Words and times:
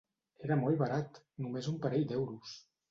Era 0.47 0.57
molt 0.61 0.81
barat! 0.81 1.21
Només 1.47 1.71
un 1.75 1.81
parell 1.87 2.11
d'euros! 2.15 2.59